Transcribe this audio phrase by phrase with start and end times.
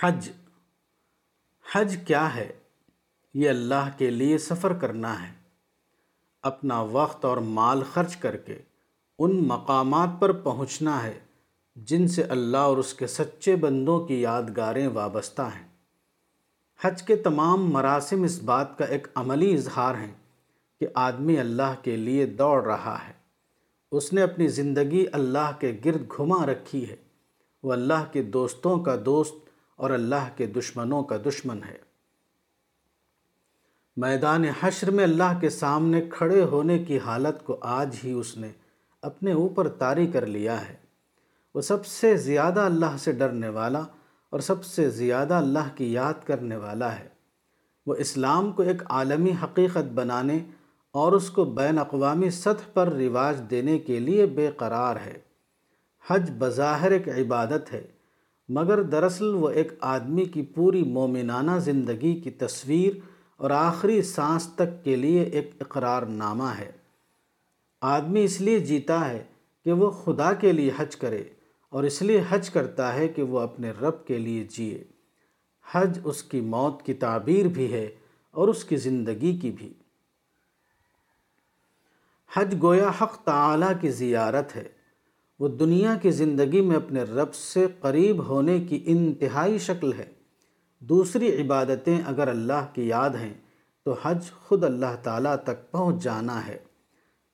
[0.00, 0.30] حج۔
[1.74, 2.52] حج کیا ہے؟
[3.34, 5.32] یہ اللہ کے لیے سفر کرنا ہے۔
[6.42, 8.58] اپنا وقت اور مال خرچ کر کے
[9.18, 11.18] ان مقامات پر پہنچنا ہے
[11.76, 15.68] جن سے اللہ اور اس کے سچے بندوں کی یادگاریں وابستہ ہیں۔
[16.84, 20.14] حج کے تمام مراسم اس بات کا ایک عملی اظہار ہیں
[20.80, 23.12] کہ آدمی اللہ کے لیے دوڑ رہا ہے۔
[23.92, 26.96] اس نے اپنی زندگی اللہ کے گرد گھما رکھی ہے۔
[27.62, 29.47] وہ اللہ کے دوستوں کا دوست
[29.78, 31.78] اور اللہ کے دشمنوں کا دشمن ہے۔
[33.96, 38.48] میدان حشر میں اللہ کے سامنے کھڑے ہونے کی حالت کو آج ہی اس نے
[39.02, 40.76] اپنے اوپر طاری کر لیا ہے۔
[41.54, 43.82] وہ سب سے زیادہ اللہ سے ڈرنے والا
[44.30, 47.08] اور سب سے زیادہ اللہ کی یاد کرنے والا ہے۔
[47.86, 50.38] وہ اسلام کو ایک عالمی حقیقت بنانے
[50.90, 55.18] اور اس کو بین اقوامی سطح پر رواج دینے کے لیے بے قرار ہے۔
[56.06, 57.97] حج بظاہر ایک عبادت ہے۔
[58.48, 62.92] مگر دراصل وہ ایک آدمی کی پوری مومنانہ زندگی کی تصویر
[63.36, 66.72] اور آخری سانس تک کے لیے ایک اقرار نامہ ہے۔
[67.80, 69.24] آدمی اس لیے جیتا ہے
[69.64, 71.24] کہ وہ خدا کے لیے حج کرے
[71.68, 74.84] اور اس لیے حج کرتا ہے کہ وہ اپنے رب کے لیے جیے۔
[75.72, 77.88] حج اس کی موت کی تعبیر بھی ہے
[78.30, 79.72] اور اس کی زندگی کی بھی۔
[82.34, 84.77] حج گویا حق تعالی کی زیارت ہے۔
[85.38, 90.04] وہ دنیا کی زندگی میں اپنے رب سے قریب ہونے کی انتہائی شکل ہے۔
[90.80, 93.34] دوسری عبادتیں اگر اللہ کی یاد ہیں،
[93.84, 96.58] تو حج خود اللہ تعالیٰ تک پہنچ جانا ہے۔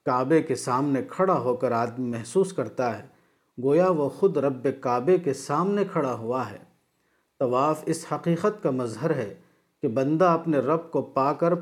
[0.04, 3.06] کعبے کے سامنے کھڑا ہو کر آدمی محسوس کرتا ہے،
[3.62, 6.58] گویا وہ خود رب کعبے کے سامنے کھڑا ہوا ہے۔
[7.38, 9.34] طواف اس حقیقت کا مظہر ہے
[9.82, 11.54] کہ بندہ اپنے رب کو پا کر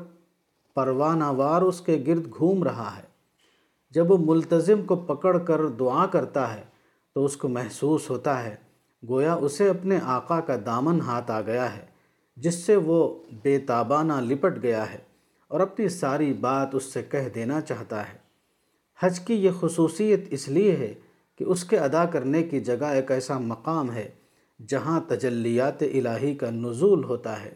[0.75, 3.12] پروانہ وار اس کے گرد گھوم رہا ہے۔
[3.93, 6.61] جب وہ ملتظم کو پکڑ کر دعا کرتا ہے
[7.15, 8.55] تو اس کو محسوس ہوتا ہے،
[9.03, 11.85] گویا اسے اپنے آقا کا دامن ہاتھ آ گیا ہے،
[12.37, 12.99] جس سے وہ
[13.43, 14.97] بے تابانہ لپٹ گیا ہے
[15.51, 18.17] اور اپنی ساری بات اس سے کہہ دینا چاہتا ہے۔
[18.99, 20.93] حج کی یہ خصوصیت اس لیے ہے
[21.39, 24.09] کہ اس کے ادا کرنے کی جگہ ایک ایسا مقام ہے
[24.59, 27.53] جہاں تجلیات الہی کا نزول ہوتا ہے،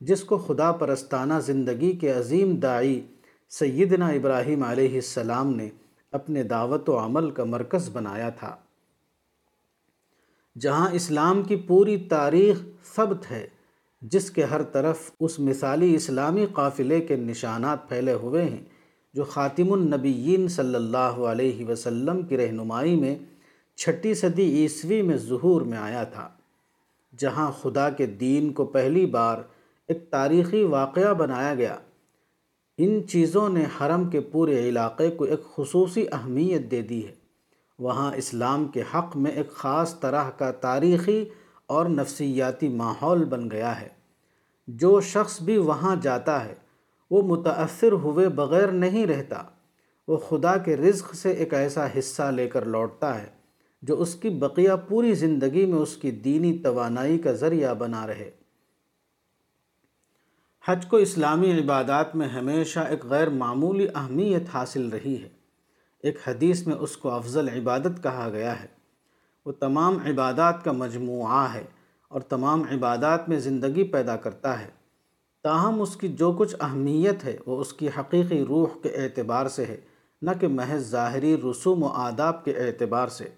[0.00, 3.00] جس کو خدا پرستانہ زندگی کے عظیم داعی
[3.50, 5.68] سیدنا ابراہیم علیہ السلام نے
[6.12, 8.56] اپنے دعوت و عمل کا مرکز بنایا تھا۔
[10.56, 12.62] جہاں اسلام کی پوری تاریخ
[12.96, 13.46] ثبت ہے،
[14.02, 18.64] جس کے ہر طرف اس مثالی اسلامی قافلے کے نشانات پھیلے ہوئے ہیں،
[19.14, 23.16] جو خاتم النبیین صلی اللہ علیہ وسلم کی رہنمائی میں
[23.78, 26.28] چھٹی صدی عیسوی میں ظہور میں آیا تھا،
[27.18, 29.38] جہاں خدا کے دین کو پہلی بار
[29.88, 31.76] ایک تاریخی واقعہ بنایا گیا۔
[32.82, 37.14] ان چیزوں نے حرم کے پورے علاقے کو ایک خصوصی اہمیت دے دی ہے۔
[37.78, 41.24] وہاں اسلام کے حق میں ایک خاص طرح کا تاریخی
[41.66, 43.88] اور نفسیاتی ماحول بن گیا ہے۔
[44.68, 46.54] جو شخص بھی وہاں جاتا ہے،
[47.10, 49.42] وہ متاثر ہوئے بغیر نہیں رہتا۔
[50.08, 53.26] وہ خدا کے رزق سے ایک ایسا حصہ لے کر لوٹتا ہے،
[53.82, 58.39] جو اس کی بقیہ پوری زندگی میں اس کی دینی توانائی کا ذریعہ بنا رہے۔
[60.68, 65.28] حج کو اسلامی عبادات میں ہمیشہ ایک غیر معمولی اہمیت حاصل رہی ہے۔
[66.02, 68.66] ایک حدیث میں اس کو افضل عبادت کہا گیا ہے۔
[69.46, 71.64] وہ تمام عبادات کا مجموعہ ہے
[72.08, 74.66] اور تمام عبادات میں زندگی پیدا کرتا ہے۔
[75.42, 79.64] تاہم اس کی جو کچھ اہمیت ہے وہ اس کی حقیقی روح کے اعتبار سے
[79.64, 79.76] ہے،
[80.22, 83.28] نہ کہ محض ظاہری رسوم و آداب کے اعتبار سے۔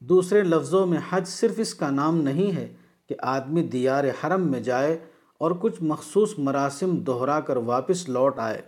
[0.00, 2.74] دوسرے لفظوں میں حج صرف اس کا نام نہیں ہے
[3.08, 4.98] کہ آدمی دیار حرم میں جائے
[5.40, 8.60] اور کچھ مخصوص مراسم دہرا کر واپس لوٹ آئے،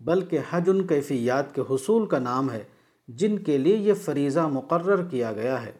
[0.00, 2.62] بلکہ حج ان کیفیات کے حصول کا نام ہے
[3.08, 5.72] جن کے لیے یہ فریضہ مقرر کیا گیا ہے۔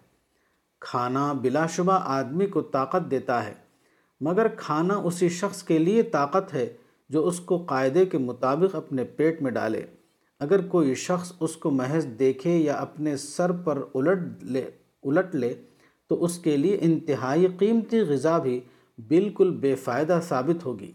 [0.81, 3.55] کھانا بلا شبہ آدمی کو طاقت دیتا ہے،
[4.21, 6.67] مگر کھانا اسی شخص کے لیے طاقت ہے
[7.11, 9.83] جو اس کو قاعدے کے مطابق اپنے پیٹ میں ڈالے۔
[10.41, 14.65] اگر کوئی شخص اس کو محض دیکھے یا اپنے سر پر الٹ لے
[15.03, 15.55] الٹ لے،
[16.11, 18.61] تو اس کے لیے انتہائی قیمتی غذا بھی
[18.99, 20.93] بالکل بے فائدہ ثابت ہوگی۔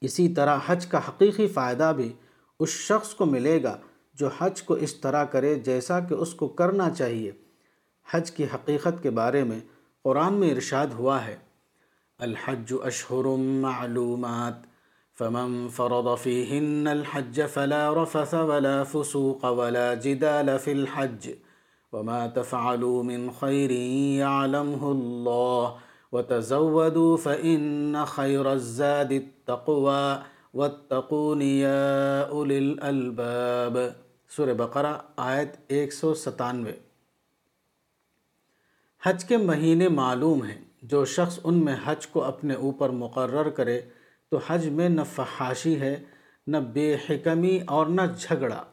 [0.00, 2.12] اسی طرح حج کا حقیقی فائدہ بھی
[2.58, 3.76] اس شخص کو ملے گا
[4.14, 7.32] جو حج کو اس طرح کرے جیسا کہ اس کو کرنا چاہیے۔
[8.10, 9.60] حج کی حقیقت کے بارے میں
[10.02, 11.36] قرآن میں ارشاد ہوا ہے۔
[12.18, 14.72] الحج اشہر معلومات،
[15.18, 21.30] فمن فرض فيهن الحج فلا رفث ولا فسوق ولا جدال في الحج
[21.92, 23.70] وما تفعلوا من خير
[24.18, 25.76] يعلمه الله
[26.12, 30.22] وَتَزَوَّدُوا فَإِنَّ خَيْرَ الزَّادِ التَّقْوَى
[30.54, 33.78] وَاتَّقُونِ يَا أُولِي الْأَلْبَابِ.
[34.28, 36.72] سورہ بقرہ، آیت ایک سو ستانوے.
[39.02, 43.80] حج کے مہینے معلوم ہیں، جو شخص ان میں حج کو اپنے اوپر مقرر کرے،
[44.28, 46.02] تو حج میں نہ فحاشی ہے،
[46.46, 48.64] نہ بے حکمی اور نہ جھگڑا۔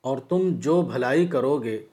[0.00, 1.86] اور تم جو بھلائی کرو گے،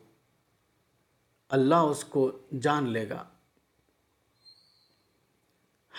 [1.49, 2.31] اللہ اس کو
[2.61, 3.23] جان لے گا۔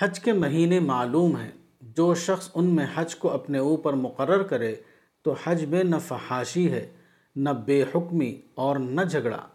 [0.03, 1.51] حج کے مہینے معلوم ہیں۔
[1.81, 4.77] جو شخص ان میں حج کو اپنے اوپر مقرر کرے
[5.23, 6.93] تو حج میں نہ فحاشی ہے،
[7.37, 9.47] نہ بے حکمی اور نہ جھگڑا۔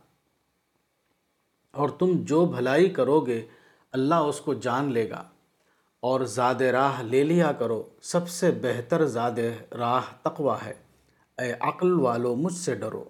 [1.71, 3.47] اور تم جو بھلائی کرو گے،
[3.91, 5.23] اللہ اس کو جان لے گا۔
[5.99, 9.39] اور زاد راہ لے لیا کرو، سب سے بہتر زاد
[9.77, 10.73] راہ تقوی ہے۔
[11.37, 13.03] اے عقل والو، مجھ سے ڈرو۔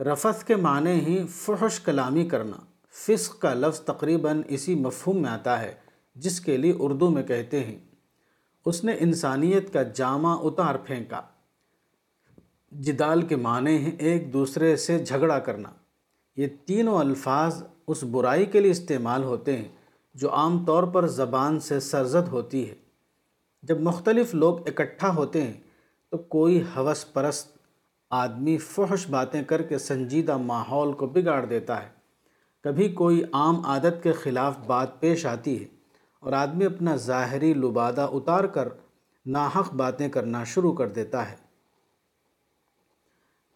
[0.00, 2.56] رفت کے معنی ہی فحش کلامی کرنا۔
[2.92, 5.74] فسق کا لفظ تقریباً اسی مفہوم میں آتا ہے،
[6.14, 7.78] جس کے لیے اردو میں کہتے ہیں۔
[8.66, 11.22] اس نے انسانیت کا جامع اتار پھینکا۔
[12.70, 15.68] جدال کے معنی ہیں ایک دوسرے سے جھگڑا کرنا۔
[16.36, 19.68] یہ تینوں الفاظ اس برائی کے لیے استعمال ہوتے ہیں،
[20.14, 22.74] جو عام طور پر زبان سے سرزد ہوتی ہے۔
[23.62, 25.60] جب مختلف لوگ اکٹھا ہوتے ہیں،
[26.10, 27.58] تو کوئی حوث پرست
[28.10, 32.01] آدمی فحش باتیں کر کے سنجیدہ ماحول کو بگاڑ دیتا ہے۔
[32.64, 35.68] کبھی کوئی عام عادت کے خلاف بات پیش آتی ہے
[36.20, 38.68] اور آدمی اپنا ظاہری لبادہ اتار کر
[39.26, 41.36] ناحق باتیں کرنا شروع کر دیتا ہے۔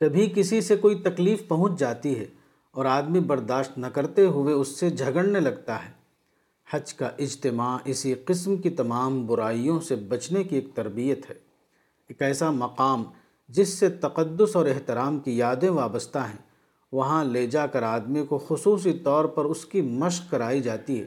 [0.00, 2.24] کبھی کسی سے کوئی تکلیف پہنچ جاتی ہے
[2.70, 5.90] اور آدمی برداشت نہ کرتے ہوئے اس سے جھگڑنے لگتا ہے۔
[6.70, 11.34] حج کا اجتماع اسی قسم کی تمام برائیوں سے بچنے کی ایک تربیت ہے۔
[12.08, 13.04] ایک ایسا مقام
[13.48, 16.45] جس سے تقدس اور احترام کی یادیں وابستہ ہیں۔
[16.92, 21.06] وہاں لے جا کر آدمی کو خصوصی طور پر اس کی مشق کرائی جاتی ہے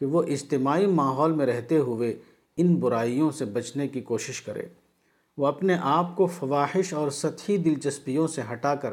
[0.00, 2.18] کہ وہ اجتماعی ماحول میں رہتے ہوئے
[2.56, 4.62] ان برائیوں سے بچنے کی کوشش کرے۔
[5.36, 8.90] وہ اپنے آپ کو فواہش اور سطحی دلچسپیوں سے ہٹا کر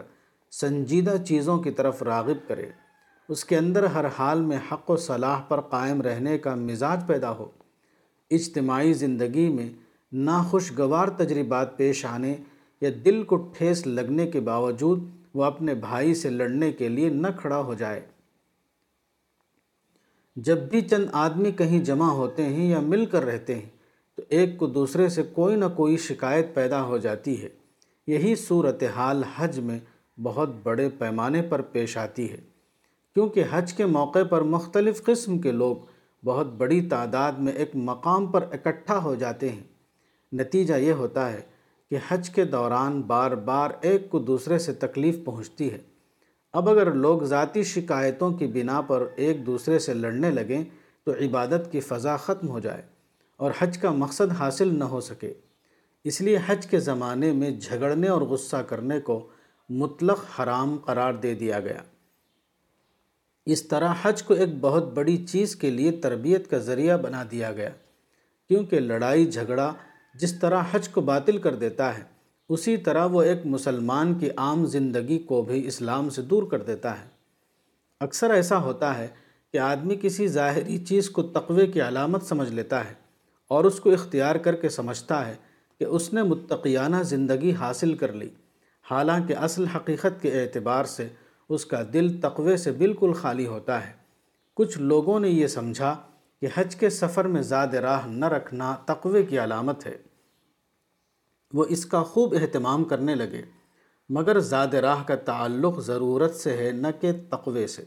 [0.51, 2.69] سنجیدہ چیزوں کی طرف راغب کرے۔
[3.29, 7.31] اس کے اندر ہر حال میں حق و صلاح پر قائم رہنے کا مزاج پیدا
[7.31, 7.49] ہو۔
[8.31, 9.69] اجتماعی زندگی میں
[10.11, 12.35] ناخوشگوار تجربات پیش آنے
[12.81, 17.27] یا دل کو ٹھیس لگنے کے باوجود وہ اپنے بھائی سے لڑنے کے لیے نہ
[17.39, 18.01] کھڑا ہو جائے۔
[20.35, 23.69] جب بھی چند آدمی کہیں جمع ہوتے ہیں یا مل کر رہتے ہیں،
[24.15, 27.49] تو ایک کو دوسرے سے کوئی نہ کوئی شکایت پیدا ہو جاتی ہے۔
[28.07, 29.79] یہی صورتحال حج میں
[30.23, 32.37] بہت بڑے پیمانے پر پیش آتی ہے۔
[33.13, 35.75] کیونکہ حج کے موقع پر مختلف قسم کے لوگ
[36.25, 39.63] بہت بڑی تعداد میں ایک مقام پر اکٹھا ہو جاتے ہیں۔
[40.33, 41.50] نتیجہ یہ ہوتا ہے
[41.91, 45.77] کہ حج کے دوران بار بار ایک کو دوسرے سے تکلیف پہنچتی ہے۔
[46.53, 50.63] اب اگر لوگ ذاتی شکایتوں کی بنا پر ایک دوسرے سے لڑنے لگیں،
[51.05, 52.81] تو عبادت کی فضا ختم ہو جائے
[53.37, 55.33] اور حج کا مقصد حاصل نہ ہو سکے۔
[56.03, 59.27] اس لیے حج کے زمانے میں جھگڑنے اور غصہ کرنے کو
[59.69, 61.81] مطلق حرام قرار دے دیا گیا۔
[63.45, 67.51] اس طرح حج کو ایک بہت بڑی چیز کے لیے تربیت کا ذریعہ بنا دیا
[67.51, 67.69] گیا،
[68.47, 69.73] کیونکہ لڑائی، جھگڑا
[70.13, 72.03] جس طرح حج کو باطل کر دیتا ہے،
[72.49, 76.99] اسی طرح وہ ایک مسلمان کی عام زندگی کو بھی اسلام سے دور کر دیتا
[76.99, 77.05] ہے۔
[77.99, 79.07] اکثر ایسا ہوتا ہے
[79.53, 82.93] کہ آدمی کسی ظاہری چیز کو تقوی کی علامت سمجھ لیتا ہے
[83.47, 85.35] اور اس کو اختیار کر کے سمجھتا ہے
[85.79, 88.29] کہ اس نے متقیانہ زندگی حاصل کر لی۔
[88.91, 91.07] حالانکہ اصل حقیقت کے اعتبار سے
[91.49, 93.93] اس کا دل تقوی سے بالکل خالی ہوتا ہے۔
[94.53, 95.95] کچھ لوگوں نے یہ سمجھا
[96.41, 99.97] کہ حج کے سفر میں زاد راہ نہ رکھنا تقوی کی علامت ہے۔
[101.53, 103.41] وہ اس کا خوب اہتمام کرنے لگے،
[104.09, 107.83] مگر زاد راہ کا تعلق ضرورت سے ہے نہ کہ تقوی سے۔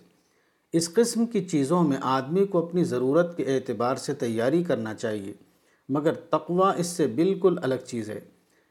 [0.73, 5.35] اس قسم کی چیزوں میں آدمی کو اپنی ضرورت کے اعتبار سے تیاری کرنا چاہیے،
[5.89, 8.21] مگر تقوی اس سے بالکل الگ چیز ہے۔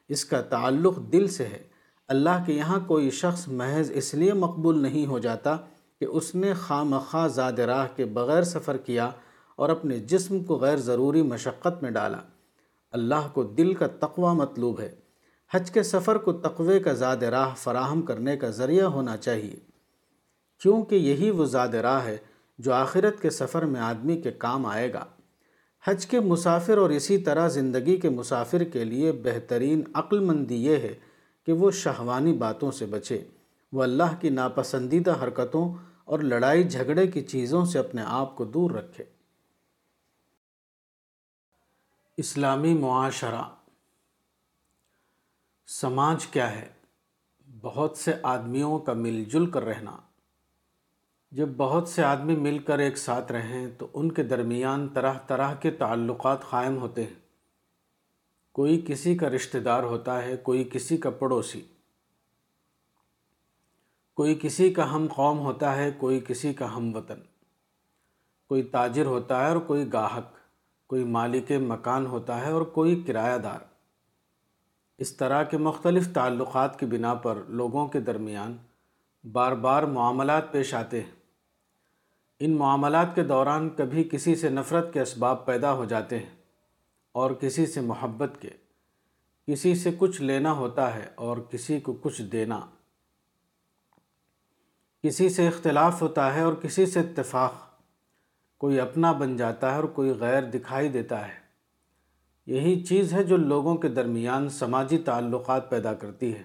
[0.10, 1.64] اس کا تعلق دل سے ہے۔
[2.08, 5.58] اللہ کے یہاں کوئی شخص محض اس لیے مقبول نہیں ہو جاتا
[6.00, 9.12] کہ اس نے خواہ مخواہ زاد راہ کے بغیر سفر کیا
[9.56, 12.18] اور اپنے جسم کو غیر ضروری مشقت میں ڈالا۔
[12.92, 14.96] اللہ کو دل کا تقوی مطلوب ہے۔
[15.54, 19.56] حج کے سفر کو تقوی کا زاد راہ فراہم کرنے کا ذریعہ ہونا چاہیے۔
[20.62, 22.18] کیونکہ یہی وہ زاد راہ ہے
[22.58, 25.06] جو آخرت کے سفر میں آدمی کے کام آئے گا۔
[25.86, 30.76] حج کے مسافر اور اسی طرح زندگی کے مسافر کے لیے بہترین عقل مندی یہ
[30.76, 30.94] ہے
[31.46, 33.24] کہ وہ شہوانی باتوں سے بچے۔
[33.74, 35.74] وہ اللہ کی ناپسندیدہ حرکتوں
[36.06, 39.04] اور لڑائی جھگڑے کی چیزوں سے اپنے آپ کو دور رکھے۔
[42.18, 43.42] اسلامی معاشرہ،
[45.68, 46.70] سماج کیا ہے؟
[47.62, 49.98] بہت سے آدمیوں کا مل جل کر رہنا۔
[51.32, 55.54] جب بہت سے آدمی مل کر ایک ساتھ رہیں تو ان کے درمیان طرح طرح
[55.54, 57.20] کے تعلقات قائم ہوتے ہیں۔
[58.52, 61.62] کوئی کسی کا رشتہ دار ہوتا ہے، کوئی کسی کا پڑوسی۔
[64.14, 67.20] کوئی کسی کا ہم قوم ہوتا ہے، کوئی کسی کا ہم وطن۔
[68.48, 70.43] کوئی تاجر ہوتا ہے اور کوئی گاہک۔
[70.94, 73.60] کوئی مالک مکان ہوتا ہے اور کوئی کرایہ دار۔
[74.98, 78.58] اس طرح کے مختلف تعلقات کی بنا پر لوگوں کے درمیان
[79.32, 81.12] بار بار معاملات پیش آتے ہیں۔
[82.40, 86.36] ان معاملات کے دوران کبھی کسی سے نفرت کے اسباب پیدا ہو جاتے ہیں
[87.12, 88.50] اور کسی سے محبت کے۔
[89.48, 92.60] کسی سے کچھ لینا ہوتا ہے اور کسی کو کچھ دینا۔
[95.04, 97.73] کسی سے اختلاف ہوتا ہے اور کسی سے اتفاق۔
[98.64, 101.34] کوئی اپنا بن جاتا ہے اور کوئی غیر دکھائی دیتا ہے۔
[102.46, 106.44] یہی چیز ہے جو لوگوں کے درمیان سماجی تعلقات پیدا کرتی ہے۔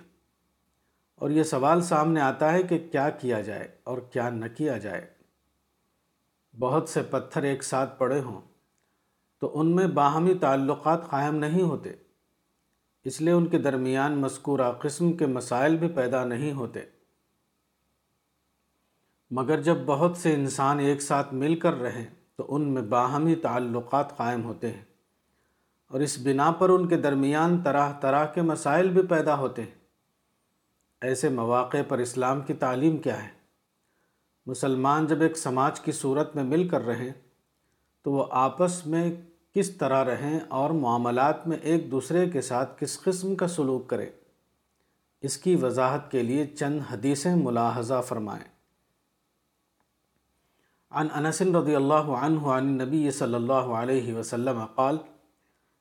[1.14, 5.06] اور یہ سوال سامنے آتا ہے کہ کیا کیا جائے اور کیا نہ کیا جائے۔
[6.58, 8.40] بہت سے پتھر ایک ساتھ پڑے ہوں
[9.40, 11.90] تو ان میں باہمی تعلقات قائم نہیں ہوتے۔
[13.04, 16.80] اس لیے ان کے درمیان مذکورہ قسم کے مسائل بھی پیدا نہیں ہوتے۔
[19.30, 22.06] مگر جب بہت سے انسان ایک ساتھ مل کر رہیں
[22.36, 24.84] تو ان میں باہمی تعلقات قائم ہوتے ہیں
[25.88, 29.78] اور اس بنا پر ان کے درمیان طرح طرح کے مسائل بھی پیدا ہوتے ہیں۔
[31.00, 33.28] ایسے مواقع پر اسلام کی تعلیم کیا ہے؟
[34.46, 37.12] مسلمان جب ایک سماج کی صورت میں مل کر رہیں
[38.02, 39.14] تو وہ آپس میں
[39.54, 44.10] کس طرح رہیں اور معاملات میں ایک دوسرے کے ساتھ کس قسم کا سلوک کریں؟
[45.20, 48.57] اس کی وضاحت کے لیے چند حدیثیں ملاحظہ فرمائیں۔
[50.90, 54.96] عن انس رضی اللہ عنہ عن نبی صلی اللہ علیہ وسلم قال،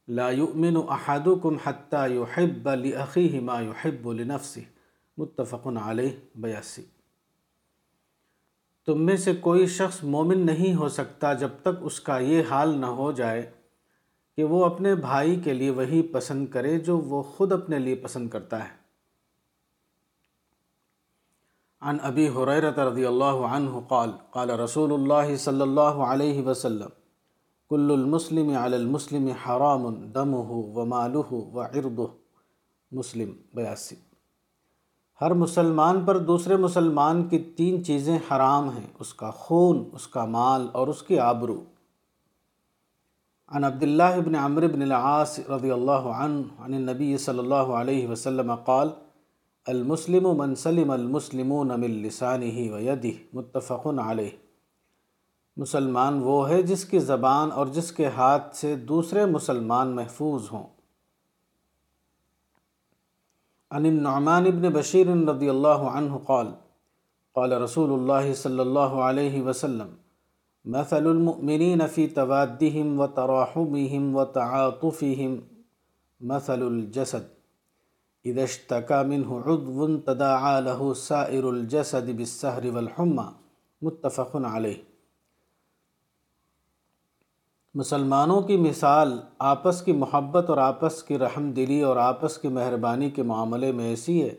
[0.08, 4.64] لا يؤمن احدكم حتى يحب لاخيه ما يحب لنفسه.
[5.18, 6.84] متفق علیہ، بیاسی.
[8.86, 12.70] تم میں سے کوئی شخص مومن نہیں ہو سکتا جب تک اس کا یہ حال
[12.70, 13.52] نہ ہو جائے
[14.36, 18.30] کہ وہ اپنے بھائی کے لیے وہی پسند کرے جو وہ خود اپنے لیے پسند
[18.30, 18.77] کرتا ہے۔
[21.82, 26.90] عن ابی حریرت رضی اللہ عنہ قال قال رسول اللہ صلی اللہ علیہ وسلم،
[27.70, 32.02] کل المسلم علی المسلم حرام دمہ ومالہ وعرضہ
[32.92, 33.96] مسلم بیاسی۔
[35.22, 40.26] ہر مسلمان پر دوسرے مسلمان کی تین چیزیں حرام ہیں، اس کا خون، اس کا
[40.26, 41.64] مال اور اس کی آبرو۔
[43.48, 48.56] عن عبداللہ بن عمر بن العاص رضی اللہ عنہ، عن النبی صلی اللہ علیہ وسلم
[48.56, 48.90] قال
[49.68, 54.30] المسلم من سلم المسلمون من لسانه ویدہ متفق علیہ
[55.58, 60.64] مسلمان وہ ہے جس کی زبان اور جس کے ہاتھ سے دوسرے مسلمان محفوظ ہوں۔
[63.72, 66.48] عن النعمان بن بشیر رضی اللہ عنہ قال
[67.36, 69.96] قال رسول اللہ صلی اللہ علیہ وسلم،
[70.66, 75.36] مثل المؤمنین فی توادہم وتراحمہم وتعاطفہم
[76.22, 77.37] مثل الجسد۔
[78.32, 83.32] اذا اشتكى منه عضو تداعى له سائر الجسد بالسهر والحمى.
[83.82, 84.74] متفق علیہ.
[87.76, 93.10] مسلمانوں کی مثال آپس کی محبت اور آپس کی رحم دلی اور آپس کی مہربانی
[93.10, 94.36] کے معاملے میں ایسی ہے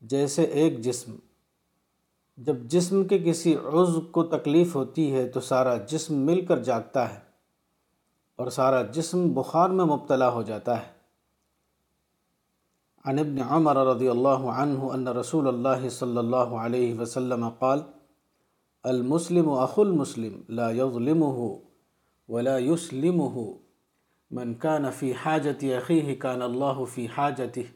[0.00, 1.12] جیسے ایک جسم.
[2.36, 7.14] جب جسم کے کسی عضو کو تکلیف ہوتی ہے تو سارا جسم مل کر جاگتا
[7.14, 7.20] ہے
[8.36, 11.01] اور سارا جسم بخار میں مبتلا ہو جاتا ہے۔
[13.04, 17.80] عن ابن عمر رضی اللہ عنہ ان رسول اللہ صلی اللہ علیہ وسلم قال،
[18.84, 21.58] المسلم اخو المسلم لا يظلمه
[22.28, 23.58] ولا يسلمه
[24.30, 27.66] من كان في حاجة أخيه كان الله في حاجته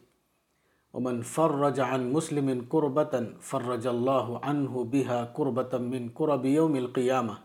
[0.95, 7.39] ومن فرج عن مسلم كربة فرج الله عنه بها كربة من كرب يوم القيامة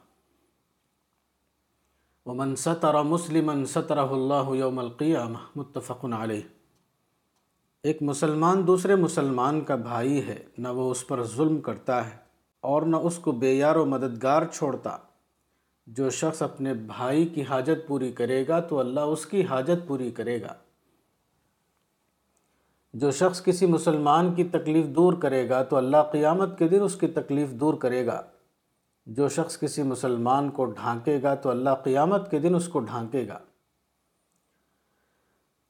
[2.26, 6.61] ومن ستر مسلما ستره الله يوم القيامة متفق عليه
[7.84, 12.18] ایک مسلمان دوسرے مسلمان کا بھائی ہے، نہ وہ اس پر ظلم کرتا ہے
[12.60, 14.98] اور نہ اس کو بے یار و مددگار چھوڑتا۔
[15.88, 20.12] جو شخص اپنے بھائی کی حاجت پوری کرے گا تو اللہ اس کی حاجت پوری
[20.12, 20.54] کرے گا۔
[22.94, 26.96] جو شخص کسی مسلمان کی تکلیف دور کرے گا تو اللہ قیامت کے دن اس
[26.96, 28.22] کی تکلیف دور کرے گا۔
[29.06, 33.28] جو شخص کسی مسلمان کو ڈھانکے گا تو اللہ قیامت کے دن اس کو ڈھانکے
[33.28, 33.40] گا۔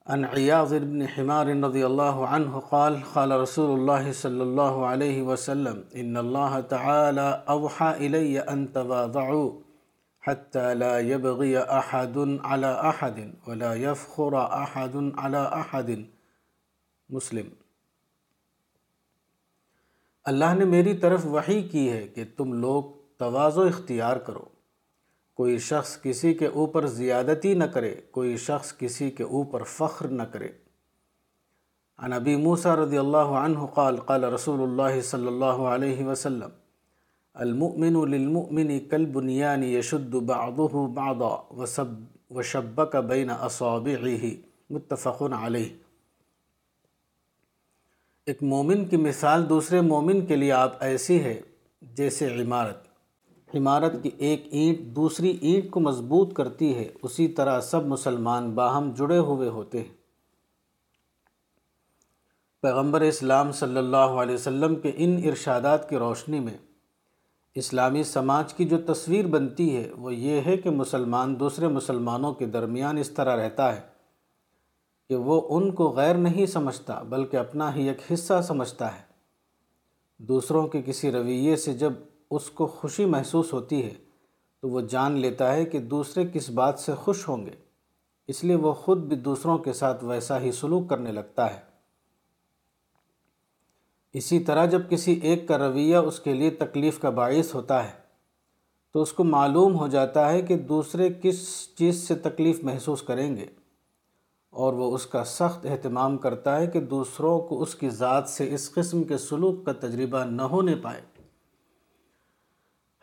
[0.08, 5.81] عن عياض بن حمار رضي الله عنه قال قال رسول الله صلى الله عليه وسلم،
[5.96, 9.51] إن الله تعالى أوحى إلي أن تواضعوا
[10.27, 15.89] حتى لا يبغي أحد على أحد ولا يفخر أحد على أحد.
[17.10, 17.46] مسلم.
[20.25, 22.84] اللہ نے میری طرف وحی کی ہے کہ تم لوگ
[23.17, 24.50] تواضع اختیار کرو۔
[25.33, 30.23] کوئی شخص کسی کے اوپر زیادتی نہ کرے، کوئی شخص کسی کے اوپر فخر نہ
[30.23, 30.47] کرے۔
[31.97, 36.50] عن ابی موسیٰ رضی اللہ عنہ قال قال رسول اللہ صلی اللہ علیہ وسلم،
[37.33, 41.85] المؤمن للمؤمن کل بنیانی یشد بعضه بعضا وسب
[42.29, 44.27] و شبک بین اصابعه
[44.69, 45.69] متفق علیہ۔
[48.25, 51.41] ایک مومن کی مثال دوسرے مومن کے لیے آپ ایسی ہے
[51.81, 52.90] جیسے عمارت۔
[53.55, 58.91] عمارت کی ایک اینٹ دوسری اینٹ کو مضبوط کرتی ہے، اسی طرح سب مسلمان باہم
[58.98, 60.01] جڑے ہوئے ہوتے ہیں۔
[62.62, 66.58] پیغمبر اسلام صلی اللہ علیہ وسلم کے ان ارشادات کی روشنی میں
[67.55, 72.46] اسلامی سماج کی جو تصویر بنتی ہے، وہ یہ ہے کہ مسلمان دوسرے مسلمانوں کے
[72.46, 73.81] درمیان اس طرح رہتا ہے
[75.10, 79.01] کہ وہ ان کو غیر نہیں سمجھتا، بلکہ اپنا ہی ایک حصہ سمجھتا ہے۔
[80.17, 81.93] دوسروں کے کسی رویے سے جب
[82.31, 83.93] اس کو خوشی محسوس ہوتی ہے،
[84.61, 87.51] تو وہ جان لیتا ہے کہ دوسرے کس بات سے خوش ہوں گے۔
[88.27, 91.59] اس لیے وہ خود بھی دوسروں کے ساتھ ویسا ہی سلوک کرنے لگتا ہے۔
[94.13, 97.93] اسی طرح جب کسی ایک کا رویہ اس کے لیے تکلیف کا باعث ہوتا ہے،
[98.93, 103.35] تو اس کو معلوم ہو جاتا ہے کہ دوسرے کس چیز سے تکلیف محسوس کریں
[103.35, 103.45] گے۔
[104.50, 108.53] اور وہ اس کا سخت اہتمام کرتا ہے کہ دوسروں کو اس کی ذات سے
[108.53, 111.01] اس قسم کے سلوک کا تجربہ نہ ہونے پائے۔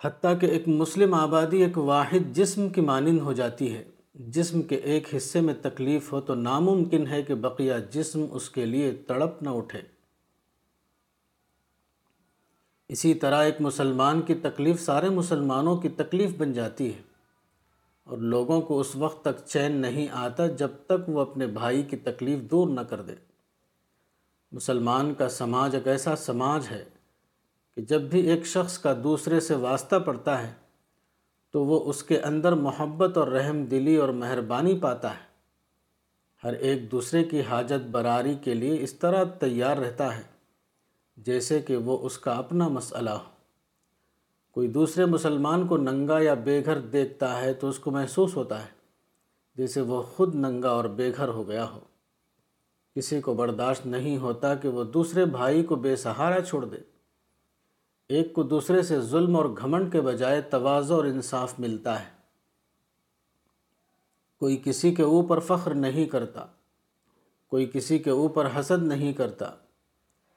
[0.04, 4.76] حتیٰ کہ ایک مسلم آبادی ایک واحد جسم کی مانند ہو جاتی ہے۔ جسم کے
[4.76, 9.42] ایک حصے میں تکلیف ہو تو ناممکن ہے کہ بقیہ جسم اس کے لیے تڑپ
[9.42, 9.80] نہ اٹھے۔
[12.88, 17.02] اسی طرح ایک مسلمان کی تکلیف سارے مسلمانوں کی تکلیف بن جاتی ہے
[18.04, 21.96] اور لوگوں کو اس وقت تک چین نہیں آتا جب تک وہ اپنے بھائی کی
[21.96, 23.14] تکلیف دور نہ کر دے۔
[24.52, 26.84] مسلمان کا سماج ایک ایسا سماج ہے
[27.78, 30.52] کہ جب بھی ایک شخص کا دوسرے سے واسطہ پڑتا ہے،
[31.50, 35.26] تو وہ اس کے اندر محبت اور رحم، دلی اور مہربانی پاتا ہے۔
[36.44, 40.22] ہر ایک دوسرے کی حاجت براری کے لیے اس طرح تیار رہتا ہے،
[41.16, 43.30] جیسے کہ وہ اس کا اپنا مسئلہ ہو۔
[44.50, 48.62] کوئی دوسرے مسلمان کو ننگا یا بے گھر دیکھتا ہے تو اس کو محسوس ہوتا
[48.62, 48.70] ہے،
[49.56, 51.80] جیسے وہ خود ننگا اور بے گھر ہو گیا ہو۔
[52.94, 56.97] کسی کو برداشت نہیں ہوتا کہ وہ دوسرے بھائی کو بے سہارا چھوڑ دے۔
[58.08, 62.10] ایک کو دوسرے سے ظلم اور گھمنڈ کے بجائے توازو اور انصاف ملتا ہے۔
[64.38, 66.46] کوئی کسی کے اوپر فخر نہیں کرتا،
[67.48, 69.50] کوئی کسی کے اوپر حسد نہیں کرتا،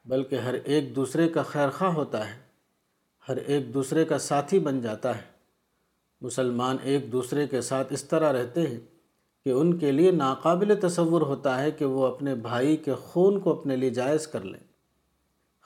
[0.05, 2.39] بلکہ ہر ایک دوسرے کا خیرخواہ ہوتا ہے،
[3.29, 5.21] ہر ایک دوسرے کا ساتھی بن جاتا ہے۔
[6.21, 8.79] مسلمان ایک دوسرے کے ساتھ اس طرح رہتے ہیں
[9.45, 13.59] کہ ان کے لیے ناقابل تصور ہوتا ہے کہ وہ اپنے بھائی کے خون کو
[13.59, 14.70] اپنے لیے جائز کر لیں۔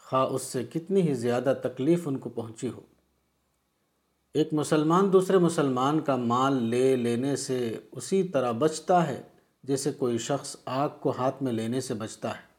[0.09, 2.79] خواہ اس سے کتنی ہی زیادہ تکلیف ان کو پہنچی ہو۔
[4.33, 9.21] ایک مسلمان دوسرے مسلمان کا مال لے لینے سے اسی طرح بچتا ہے
[9.63, 12.55] جیسے کوئی شخص آگ کو ہاتھ میں لینے سے بچتا ہے۔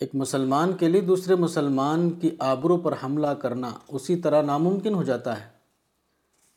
[0.00, 5.02] ایک مسلمان کے لیے دوسرے مسلمان کی آبرو پر حملہ کرنا اسی طرح ناممکن ہو
[5.02, 5.50] جاتا ہے۔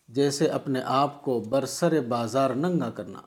[0.10, 3.22] جیسے اپنے آپ کو برسر بازار ننگا کرنا۔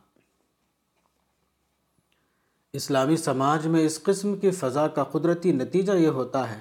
[2.74, 6.60] اسلامی سماج میں اس قسم کی فضا کا قدرتی نتیجہ یہ ہوتا ہے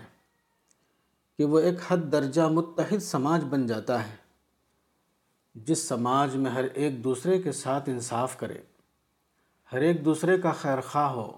[1.37, 4.15] کہ وہ ایک حد درجہ متحد سماج بن جاتا ہے،
[5.55, 8.57] جس سماج میں ہر ایک دوسرے کے ساتھ انصاف کرے،
[9.71, 11.31] ہر ایک دوسرے کا خیر خواہ ہو،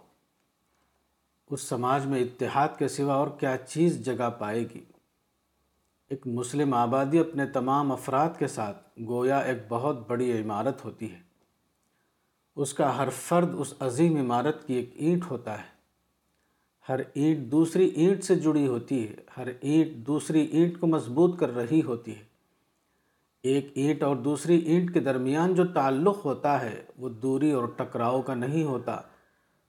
[1.50, 4.84] اس سماج میں اتحاد کے سوا اور کیا چیز جگہ پائے گی؟
[6.10, 11.25] ایک مسلم آبادی اپنے تمام افراد کے ساتھ گویا ایک بہت بڑی عمارت ہوتی ہے۔
[12.56, 15.76] اس کا ہر فرد اس عظیم عمارت کی ایک اینٹ ہوتا ہے۔
[16.90, 21.56] ہر اینٹ دوسری اینٹ سے جڑی ہوتی ہے۔ ہر اینٹ دوسری اینٹ کو مضبوط کر
[21.56, 22.24] رہی ہوتی ہے۔
[23.44, 28.22] ایک اینٹ اور دوسری اینٹ کے درمیان جو تعلق ہوتا ہے، وہ دوری اور ٹکراؤ
[28.22, 29.02] کا نہیں ہوتا،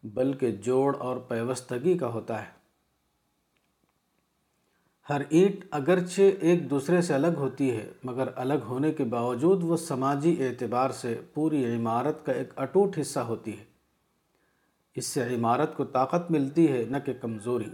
[0.03, 2.66] بلکہ جوڑ اور پیوستگی کا ہوتا ہے۔
[5.09, 9.77] ہر اینٹ اگرچہ ایک دوسرے سے الگ ہوتی ہے، مگر الگ ہونے کے باوجود وہ
[9.77, 13.65] سماجی اعتبار سے پوری عمارت کا ایک اٹوٹ حصہ ہوتی ہے۔
[14.95, 17.71] اس سے عمارت کو طاقت ملتی ہے، نہ کہ کمزوری۔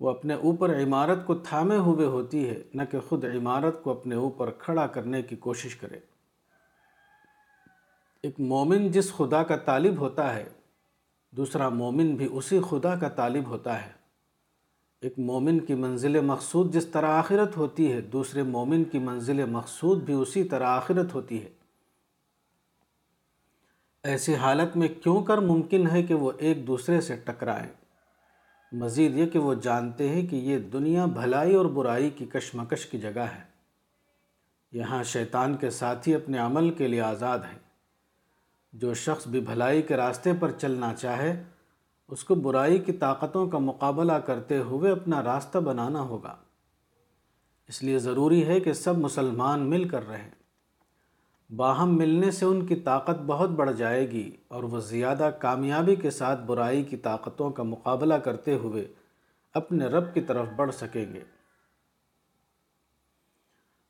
[0.00, 4.14] وہ اپنے اوپر عمارت کو تھامے ہوئے ہوتی ہے، نہ کہ خود عمارت کو اپنے
[4.14, 5.98] اوپر کھڑا کرنے کی کوشش کرے۔
[8.22, 10.48] ایک مومن جس خدا کا طالب ہوتا ہے،
[11.30, 13.99] دوسرا مومن بھی اسی خدا کا طالب ہوتا ہے۔
[15.00, 20.02] ایک مومن کی منزل مقصود جس طرح آخرت ہوتی ہے، دوسرے مومن کی منزل مقصود
[20.02, 21.48] بھی اسی طرح آخرت ہوتی ہے۔
[24.02, 27.72] ایسی حالت میں کیوں کر ممکن ہے کہ وہ ایک دوسرے سے ٹکرائیں
[28.72, 32.98] مزید یہ کہ وہ جانتے ہیں کہ یہ دنیا بھلائی اور برائی کی کشمکش کی
[32.98, 33.42] جگہ ہے۔
[34.72, 37.58] یہاں شیطان کے ساتھی اپنے عمل کے لیے آزاد ہیں۔
[38.72, 41.42] جو شخص بھی بھلائی کے راستے پر چلنا چاہے
[42.10, 46.36] اس کو برائی کی طاقتوں کا مقابلہ کرتے ہوئے اپنا راستہ بنانا ہوگا۔
[47.68, 50.30] اس لیے ضروری ہے کہ سب مسلمان مل کر رہیں۔
[51.52, 56.10] باہم ملنے سے ان کی طاقت بہت بڑھ جائے گی اور وہ زیادہ کامیابی کے
[56.10, 58.92] ساتھ برائی کی طاقتوں کا مقابلہ کرتے ہوئے
[59.54, 61.22] اپنے رب کی طرف بڑھ سکیں گے۔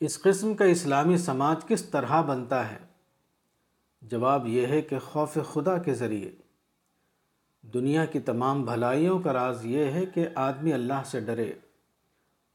[0.01, 2.79] اس قسم کا اسلامی سماج کس طرح بنتا ہے؟
[4.03, 6.40] جواب یہ ہے کہ خوف خدا کے ذریعے۔
[7.63, 11.53] دنیا کی تمام بھلائیوں کا راز یہ ہے کہ آدمی اللہ سے ڈرے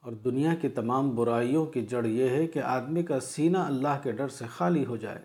[0.02, 4.12] اور دنیا کی تمام برائیوں کی جڑ یہ ہے کہ آدمی کا سینہ اللہ کے
[4.12, 5.22] ڈر سے خالی ہو جائے۔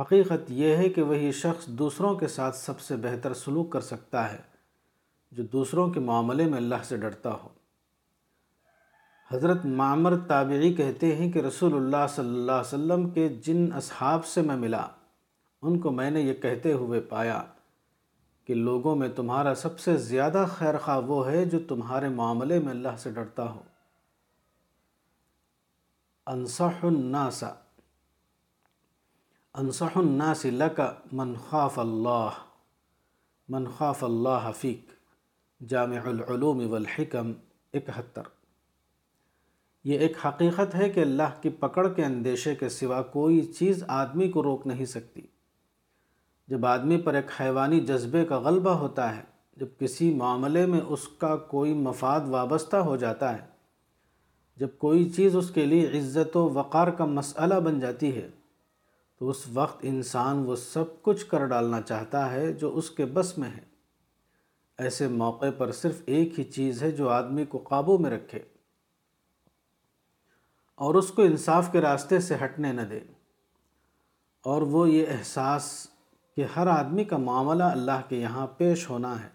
[0.00, 4.32] حقیقت یہ ہے کہ وہی شخص دوسروں کے ساتھ سب سے بہتر سلوک کر سکتا
[4.32, 4.38] ہے
[5.30, 7.48] جو دوسروں کے معاملے میں اللہ سے ڈرتا ہو۔
[9.32, 14.26] حضرت معمر تابعی کہتے ہیں کہ رسول اللہ صلی اللہ علیہ وسلم کے جن اصحاب
[14.26, 14.86] سے میں ملا،
[15.62, 17.42] ان کو میں نے یہ کہتے ہوئے پایا۔
[18.46, 22.70] کہ لوگوں میں تمہارا سب سے زیادہ خیر خواہ وہ ہے جو تمہارے معاملے میں
[22.70, 23.62] اللہ سے ڈرتا ہو۔
[26.26, 27.44] انصح الناس۔
[29.54, 30.80] انصح الناس لک
[31.12, 32.30] من خاف اللہ۔
[33.48, 34.90] من خاف اللہ حفیق
[35.68, 37.32] جامع العلوم والحکم۔
[37.74, 38.22] اکہتر۔
[39.84, 44.28] یہ ایک حقیقت ہے کہ اللہ کی پکڑ کے اندیشے کے سوا کوئی چیز آدمی
[44.28, 45.22] کو روک نہیں سکتی۔
[46.48, 49.22] جب آدمی پر ایک حیوانی جذبے کا غلبہ ہوتا ہے،
[49.56, 53.46] جب کسی معاملے میں اس کا کوئی مفاد وابستہ ہو جاتا ہے،
[54.56, 58.28] جب کوئی چیز اس کے لیے عزت و وقار کا مسئلہ بن جاتی ہے،
[59.18, 63.38] تو اس وقت انسان وہ سب کچھ کر ڈالنا چاہتا ہے جو اس کے بس
[63.38, 63.76] میں ہے۔
[64.78, 68.38] ایسے موقع پر صرف ایک ہی چیز ہے جو آدمی کو قابو میں رکھے۔
[70.74, 73.00] اور اس کو انصاف کے راستے سے ہٹنے نہ دے۔
[74.42, 75.86] اور وہ یہ احساس
[76.36, 79.28] کہ ہر آدمی کا معاملہ اللہ کے یہاں پیش ہونا ہے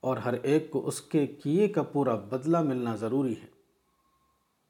[0.00, 3.46] اور ہر ایک کو اس کے کیے کا پورا بدلہ ملنا ضروری ہے۔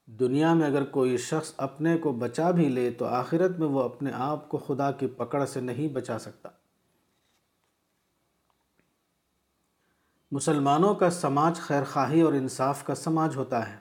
[0.07, 4.11] دنیا میں اگر کوئی شخص اپنے کو بچا بھی لے تو آخرت میں وہ اپنے
[4.13, 6.49] آپ کو خدا کی پکڑ سے نہیں بچا سکتا۔
[10.33, 13.79] مسلمانوں کا سماج خیر خواہی اور انصاف کا سماج ہوتا ہے،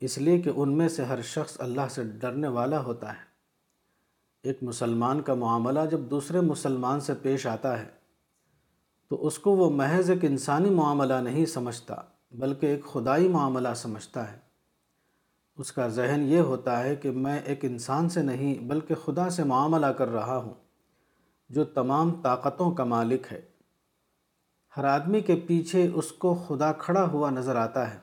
[0.00, 3.31] اس لیے کہ ان میں سے ہر شخص اللہ سے ڈرنے والا ہوتا ہے۔
[4.42, 7.88] ایک مسلمان کا معاملہ جب دوسرے مسلمان سے پیش آتا ہے،
[9.08, 11.94] تو اس کو وہ محض ایک انسانی معاملہ نہیں سمجھتا،
[12.32, 14.38] بلکہ ایک خدائی معاملہ سمجھتا ہے۔
[15.56, 19.44] اس کا ذہن یہ ہوتا ہے کہ میں ایک انسان سے نہیں، بلکہ خدا سے
[19.44, 20.54] معاملہ کر رہا ہوں،
[21.50, 23.40] جو تمام طاقتوں کا مالک ہے۔
[24.76, 27.98] ہر آدمی کے پیچھے اس کو خدا کھڑا ہوا نظر آتا ہے۔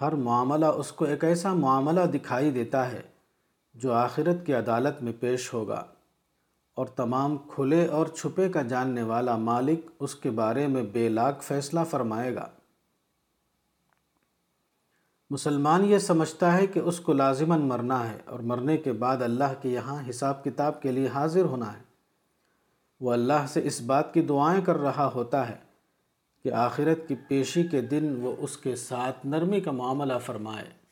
[0.00, 3.15] ہر معاملہ اس کو ایک ایسا معاملہ دکھائی دیتا ہے
[3.76, 5.84] جو آخرت کی عدالت میں پیش ہوگا
[6.74, 11.42] اور تمام کھلے اور چھپے کا جاننے والا مالک اس کے بارے میں بے لاک
[11.42, 12.48] فیصلہ فرمائے گا۔
[15.30, 19.52] مسلمان یہ سمجھتا ہے کہ اس کو لازماً مرنا ہے اور مرنے کے بعد اللہ
[19.62, 21.82] کے یہاں حساب کتاب کے لیے حاضر ہونا ہے۔
[23.00, 25.56] وہ اللہ سے اس بات کی دعائیں کر رہا ہوتا ہے
[26.42, 30.85] کہ آخرت کی پیشی کے دن وہ اس کے ساتھ نرمی کا معاملہ فرمائے۔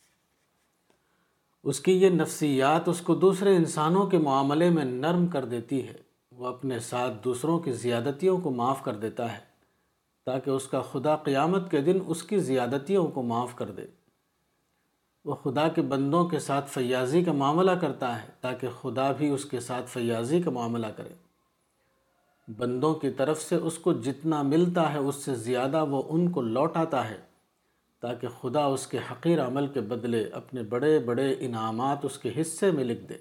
[1.65, 5.95] اس کی یہ نفسیات اس کو دوسرے انسانوں کے معاملے میں نرم کر دیتی ہے۔
[6.33, 9.39] وہ اپنے ساتھ دوسروں کی زیادتیوں کو معاف کر دیتا ہے،
[10.25, 13.83] تاکہ اس کا خدا قیامت کے دن اس کی زیادتیوں کو معاف کر دے۔
[15.25, 19.45] وہ خدا کے بندوں کے ساتھ فیاضی کا معاملہ کرتا ہے، تاکہ خدا بھی اس
[19.45, 21.15] کے ساتھ فیاضی کا معاملہ کرے۔
[22.59, 26.41] بندوں کی طرف سے اس کو جتنا ملتا ہے، اس سے زیادہ وہ ان کو
[26.41, 27.34] لوٹاتا ہے۔
[28.01, 32.71] تاکہ خدا اس کے حقیر عمل کے بدلے اپنے بڑے بڑے انعامات اس کے حصے
[32.71, 33.15] میں لکھ دے۔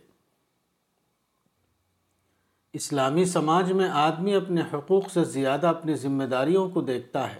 [2.73, 7.39] اسلامی سماج میں آدمی اپنے حقوق سے زیادہ اپنی ذمہ داریوں کو دیکھتا ہے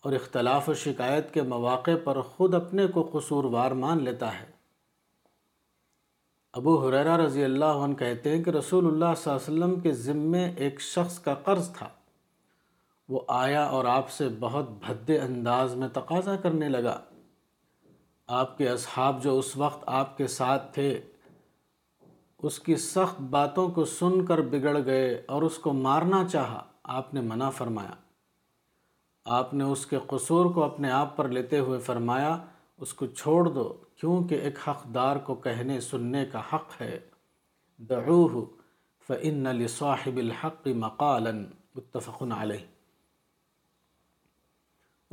[0.00, 4.46] اور اختلاف و شکایت کے مواقع پر خود اپنے کو قصوروار مان لیتا ہے۔
[6.52, 9.92] ابو حریرہ رضی اللہ عنہ کہتے ہیں کہ رسول اللہ صلی اللہ علیہ وسلم کے
[9.92, 11.88] ذمے ایک شخص کا قرض تھا۔
[13.08, 17.00] وہ آیا اور آپ سے بہت بھدے انداز میں تقاضا کرنے لگا۔
[18.26, 21.00] آپ کے اصحاب جو اس وقت آپ کے ساتھ تھے،
[22.38, 27.14] اس کی سخت باتوں کو سن کر بگڑ گئے اور اس کو مارنا چاہا، آپ
[27.14, 27.94] نے منع فرمایا۔
[29.24, 32.38] آپ نے اس کے قصور کو اپنے آپ پر لیتے ہوئے فرمایا،
[32.76, 36.98] اس کو چھوڑ دو، کیونکہ ایک حقدار کو کہنے، سننے کا حق ہے۔
[37.78, 38.44] دعوہ
[39.06, 42.73] فَإِنَّ لِصَاحِبِ الْحَقِّ مَقَالًا، متفق علیہ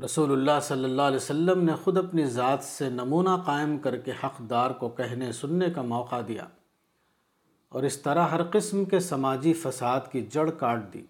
[0.04, 4.12] رسول اللہ صلی اللہ علیہ وسلم نے خود اپنی ذات سے نمونہ قائم کر کے
[4.24, 6.46] حقدار کو کہنے سننے کا موقع دیا
[7.70, 11.06] اور اس طرح ہر قسم کے سماجی فساد کی جڑ کاٹ دی۔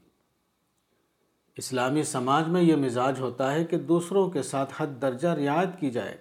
[1.56, 5.91] اسلامی سماج میں یہ مزاج ہوتا ہے کہ دوسروں کے ساتھ حد درجہ رعایت کی
[5.91, 6.17] جائے۔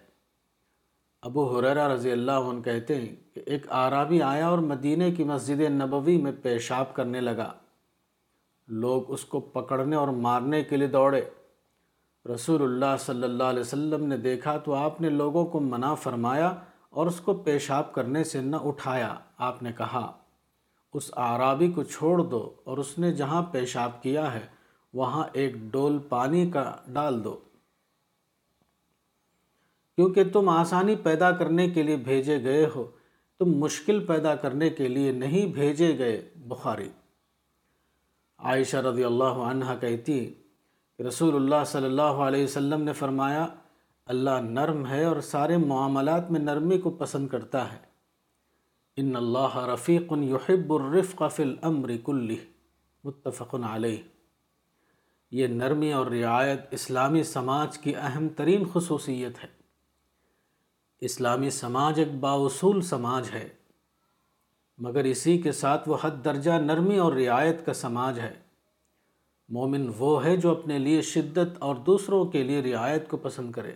[1.23, 5.61] ابو حریرہ رضی اللہ عنہ کہتے ہیں کہ ایک عرابی آیا اور مدینہ کی مسجد
[5.61, 7.53] نبوی میں پیشاب کرنے لگا۔
[8.69, 11.23] لوگ اس کو پکڑنے اور مارنے کے لیے دوڑے۔
[12.25, 16.55] رسول اللہ صلی اللہ علیہ وسلم نے دیکھا تو آپ نے لوگوں کو منع فرمایا
[16.91, 20.19] اور اس کو پیشاب کرنے سے نہ اٹھایا۔ آپ نے کہا،
[20.93, 24.47] اس عرابی کو چھوڑ دو اور اس نے جہاں پیشاب کیا ہے،
[24.95, 27.41] وہاں ایک ڈول پانی کا ڈال دو۔
[29.97, 32.91] کیونکہ تم آسانی پیدا کرنے کے لیے بھیجے گئے ہو،
[33.39, 36.89] تم مشکل پیدا کرنے کے لیے نہیں بھیجے گئے، بخاری۔
[38.39, 40.35] عائشہ رضی اللہ عنہ کہتی
[41.09, 43.47] رسول اللہ صلی اللہ علیہ وسلم نے فرمایا،
[44.07, 47.79] اللہ نرم ہے اور سارے معاملات میں نرمی کو پسند کرتا ہے۔
[48.97, 52.37] ان اللہ رفیق یحب الرفق فی الامر کلی
[53.05, 54.03] متفق علیہ۔
[55.31, 59.49] یہ نرمی اور رعایت اسلامی سماج کی اہم ترین خصوصیت ہے۔
[61.01, 63.49] اسلامی سماج ایک باوصول سماج ہے،
[64.79, 68.50] مگر اسی کے ساتھ وہ حد درجہ نرمی اور رعایت کا سماج ہے۔
[69.51, 73.75] مومن وہ ہے جو اپنے لیے شدت اور دوسروں کے لیے رعایت کو پسند کرے۔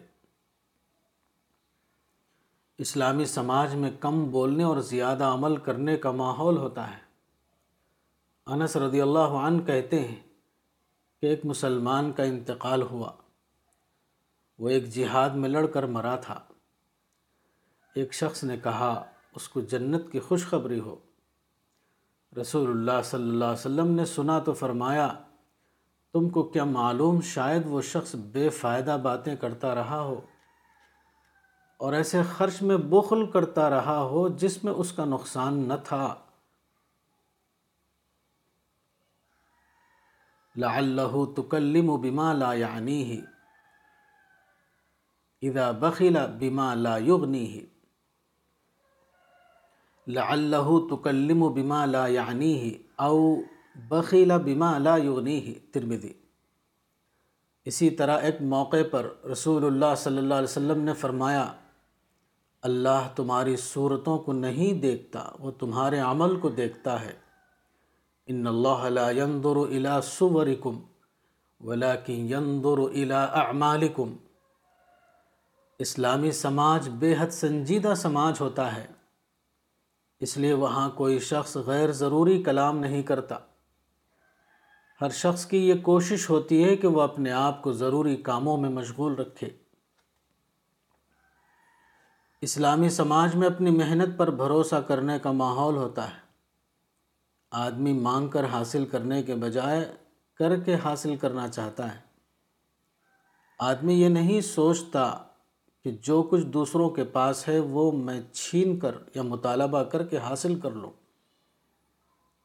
[2.78, 6.98] اسلامی سماج میں کم بولنے اور زیادہ عمل کرنے کا ماحول ہوتا ہے۔
[8.46, 10.16] انس رضی اللہ عنہ کہتے ہیں
[11.20, 13.12] کہ ایک مسلمان کا انتقال ہوا۔
[14.58, 16.40] وہ ایک جہاد میں لڑ کر مرا تھا۔
[17.94, 20.96] ایک شخص نے کہا، اس کو جنت کی خوشخبری ہو۔
[22.40, 25.23] رسول اللہ صلی اللہ علیہ وسلم نے سنا تو فرمایا
[26.14, 30.20] تم کو کیا معلوم شاید وہ شخص بے فائدہ باتیں کرتا رہا ہو
[31.76, 36.14] اور ایسے خرچ میں بخل کرتا رہا ہو جس میں اس کا نقصان نہ تھا۔
[40.56, 43.20] لعلہ تکلم بما لا یعنیہ۔
[45.42, 47.60] اذا بخل بما لا یغنیہ۔
[50.08, 53.34] لعلہ تکلم بما لا یعنیہ۔ او
[53.74, 56.12] بخیل بما لا یغنیہ ترمذی۔
[57.64, 61.52] اسی طرح ایک موقع پر رسول اللہ صلی اللہ علیہ وسلم نے فرمایا،
[62.62, 67.12] اللہ تمہاری صورتوں کو نہیں دیکھتا، وہ تمہارے عمل کو دیکھتا ہے۔
[68.26, 70.80] ان اللہ لا ينظر الى صورکم
[71.60, 74.16] ولكن ينظر الى اعمالکم۔
[75.78, 78.86] اسلامی سماج بے حد سنجیدہ سماج ہوتا ہے،
[80.20, 83.38] اس لیے وہاں کوئی شخص غیر ضروری کلام نہیں کرتا۔
[85.04, 88.70] ہر شخص کی یہ کوشش ہوتی ہے کہ وہ اپنے آپ کو ضروری کاموں میں
[88.70, 89.48] مشغول رکھے۔
[92.40, 96.18] اسلامی سماج میں اپنی محنت پر بھروسہ کرنے کا ماحول ہوتا ہے۔
[97.50, 99.96] آدمی مانگ کر حاصل کرنے کے بجائے
[100.38, 102.00] کر کے حاصل کرنا چاہتا ہے۔
[103.58, 105.18] آدمی یہ نہیں سوچتا
[105.84, 110.18] کہ جو کچھ دوسروں کے پاس ہے وہ میں چھین کر یا مطالبہ کر کے
[110.18, 110.90] حاصل کر لوں،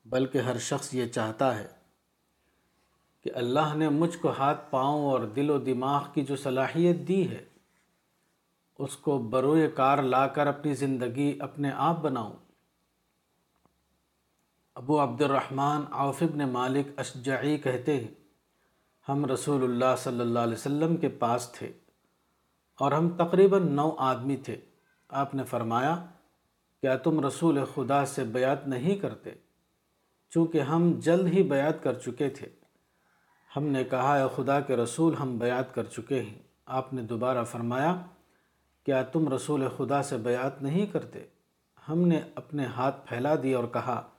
[0.06, 1.79] بلکہ ہر شخص یہ چاہتا ہے۔
[3.24, 7.30] کہ اللہ نے مجھ کو ہاتھ پاؤں اور دل و دماغ کی جو صلاحیت دی
[7.32, 7.46] ہے،
[8.80, 12.34] اس کو بروئے کار لا کر اپنی زندگی اپنے آپ بناؤں۔
[14.76, 18.14] ابو عبد الرحمن عوف بن مالک اشجعی کہتے ہیں،
[19.10, 21.72] ہم رسول اللہ صلی اللہ علیہ وسلم کے پاس تھے
[22.80, 24.56] اور ہم تقریباً نو آدمی تھے۔
[25.10, 26.06] آپ نے فرمایا،
[26.82, 29.32] کیا تم رسول خدا سے بیعت نہیں کرتے؟
[30.30, 32.59] چونکہ ہم جلد ہی بیعت کر چکے تھے۔
[33.56, 36.40] ہم نے کہا، اے خدا کے رسول، ہم بیعت کر چکے ہیں.
[36.66, 37.96] آپ نے دوبارہ فرمایا،
[38.86, 41.24] کیا تم رسول خدا سے بیعت نہیں کرتے؟
[41.90, 44.10] ہم نے اپنے ہاتھ پھیلا دی اور کہا،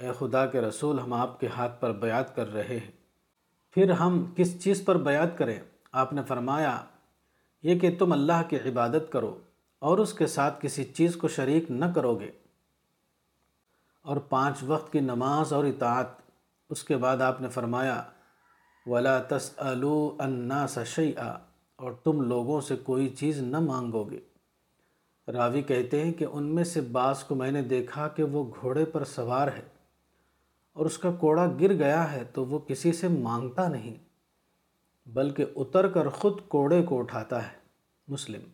[0.00, 2.90] اے خدا کے رسول، ہم آپ کے ہاتھ پر بیعت کر رہے ہیں۔
[3.74, 5.58] پھر ہم کس چیز پر بیعت کریں؟
[5.92, 6.84] آپ نے فرمایا،
[7.62, 9.38] یہ کہ تم اللہ کی عبادت کرو
[9.78, 12.30] اور اس کے ساتھ کسی چیز کو شریک نہ کرو گے
[14.02, 16.06] اور پانچ وقت کی نماز اور اطاعت.
[16.70, 18.02] اس کے بعد آپ نے فرمایا
[18.88, 21.30] ولا تسألوا الناس شیئا
[21.78, 24.20] اور تم لوگوں سے کوئی چیز نہ مانگو گے۔
[25.28, 28.84] راوی کہتے ہیں کہ ان میں سے بعض کو میں نے دیکھا کہ وہ گھوڑے
[28.84, 29.62] پر سوار ہے،
[30.76, 33.94] اور اس کا کوڑا گر گیا ہے تو وہ کسی سے مانگتا نہیں،
[35.06, 37.56] بلکہ اتر کر خود کوڑے کو اٹھاتا ہے۔
[38.08, 38.48] مسلم۔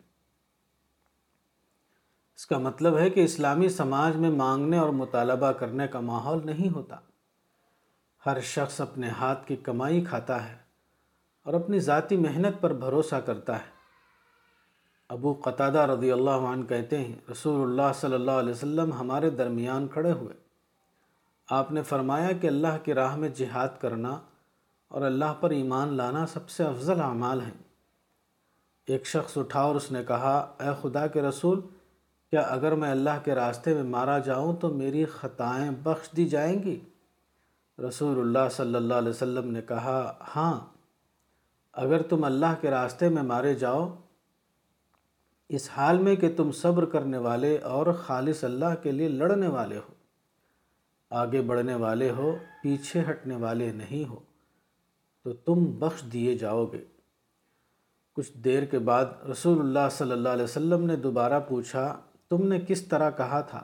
[2.37, 6.69] اس کا مطلب ہے کہ اسلامی سماج میں مانگنے اور مطالبہ کرنے کا ماحول نہیں
[6.69, 6.95] ہوتا۔
[8.25, 10.55] ہر شخص اپنے ہاتھ کی کمائی کھاتا ہے
[11.43, 13.75] اور اپنی ذاتی محنت پر بھروسہ کرتا ہے۔
[15.09, 19.87] ابو قطادہ رضی اللہ عنہ کہتے ہیں، رسول اللہ صلی اللہ علیہ وسلم ہمارے درمیان
[19.87, 20.33] کھڑے ہوئے۔
[21.49, 24.19] آپ نے فرمایا کہ اللہ کی راہ میں جہاد کرنا
[24.87, 27.63] اور اللہ پر ایمان لانا سب سے افضل اعمال ہیں۔
[28.87, 31.61] ایک شخص اٹھا اور اس نے کہا، اے خدا کے رسول،
[32.29, 36.63] کیا اگر میں اللہ کے راستے میں مارا جاؤں تو میری خطائیں بخش دی جائیں
[36.63, 36.79] گی؟
[37.79, 40.59] رسول اللہ صلی اللہ علیہ وسلم نے کہا ہاں
[41.73, 43.95] اگر تم اللہ کے راستے میں مارے جاؤ،
[45.49, 49.77] اس حال میں کہ تم صبر کرنے والے اور خالص اللہ کے لیے لڑنے والے
[49.77, 49.93] ہو۔
[51.09, 54.19] آگے بڑھنے والے ہو، پیچھے ہٹنے والے نہیں ہو،
[55.23, 56.83] تو تم بخش دیے جاؤ گے۔
[58.13, 62.59] کچھ دیر کے بعد رسول اللہ صلی اللہ علیہ وسلم نے دوبارہ پوچھا، تم نے
[62.59, 63.63] کس طرح کہا تھا؟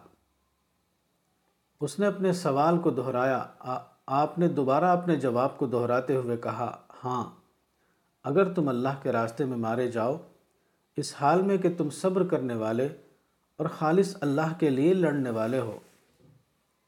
[1.82, 3.46] اس نے اپنے سوال کو دہرایا
[4.08, 7.32] آپ نے دوبارہ اپنے جواب کو دہراتے ہوئے کہا ہاں
[8.24, 10.18] اگر تم اللہ کے راستے میں مارے جاؤ،
[10.98, 12.88] اس حال میں کہ تم صبر کرنے والے
[13.58, 15.80] اور خالص اللہ کے لیے لڑنے والے ہو،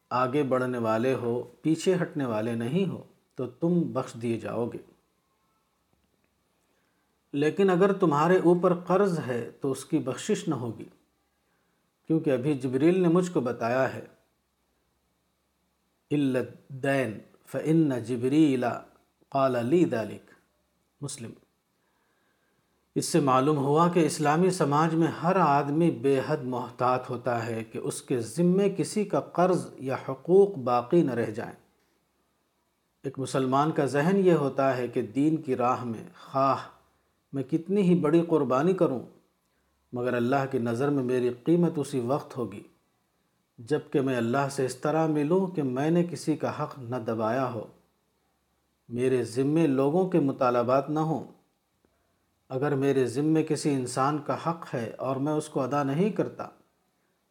[0.09, 3.03] آگے بڑھنے والے ہو، پیچھے ہٹنے والے نہیں ہو،
[3.35, 4.77] تو تم بخش دیے جاؤ گے۔
[7.33, 10.85] لیکن اگر تمہارے اوپر قرض ہے، تو اس کی بخشش نہ ہوگی،
[12.07, 14.05] کیونکہ ابھی جبریل نے مجھ کو بتایا ہے۔
[16.11, 18.81] دین فن جبریلا
[19.29, 20.31] قال علی دالک
[21.01, 21.31] مسلم.
[22.95, 27.63] اس سے معلوم ہوا کہ اسلامی سماج میں ہر آدمی بے حد محتاط ہوتا ہے
[27.63, 31.55] کہ اس کے ذمے کسی کا قرض یا حقوق باقی نہ رہ جائیں۔
[33.03, 36.57] ایک مسلمان کا ذہن یہ ہوتا ہے کہ دین کی راہ میں خواہ
[37.33, 38.99] میں کتنی ہی بڑی قربانی کروں،
[39.93, 42.63] مگر اللہ کی نظر میں میری قیمت اسی وقت ہوگی۔
[43.57, 47.53] جبکہ میں اللہ سے اس طرح ملوں کہ میں نے کسی کا حق نہ دبایا
[47.53, 47.67] ہو۔
[48.89, 51.23] میرے ذمے لوگوں کے مطالبات نہ ہوں۔
[52.49, 56.47] اگر میرے ذمے کسی انسان کا حق ہے اور میں اس کو ادا نہیں کرتا،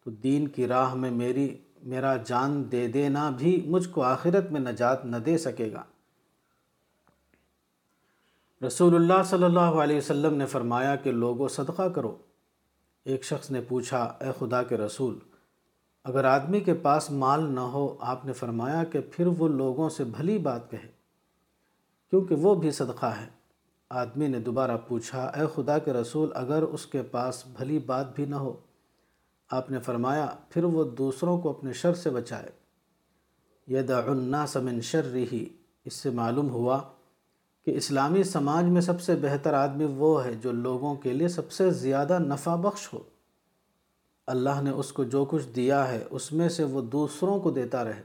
[0.04, 4.60] تو دین کی راہ میں میری، میرا جان دے دینا بھی مجھ کو آخرت میں
[4.60, 5.82] نجات نہ دے سکے گا۔
[8.66, 12.16] رسول اللہ صلی اللہ علیہ وسلم نے فرمایا کہ لوگوں صدقہ کرو۔
[13.04, 15.18] ایک شخص نے پوچھا، اے خدا کے رسول
[16.04, 20.04] اگر آدمی کے پاس مال نہ ہو، آپ نے فرمایا کہ پھر وہ لوگوں سے
[20.04, 20.88] بھلی بات کہے،
[22.10, 23.26] کیونکہ وہ بھی صدقہ ہے۔
[23.90, 28.24] آدمی نے دوبارہ پوچھا، اے خدا کے رسول، اگر اس کے پاس بھلی بات بھی
[28.24, 28.56] نہ ہو،
[29.50, 32.50] آپ نے فرمایا، پھر وہ دوسروں کو اپنے شر سے بچائے۔
[33.90, 35.48] الناس من شر رہی
[35.84, 36.80] اس سے معلوم ہوا
[37.64, 41.52] کہ اسلامی سماج میں سب سے بہتر آدمی وہ ہے جو لوگوں کے لیے سب
[41.52, 42.98] سے زیادہ نفع بخش ہو۔
[44.26, 47.84] اللہ نے اس کو جو کچھ دیا ہے، اس میں سے وہ دوسروں کو دیتا
[47.84, 48.02] رہے۔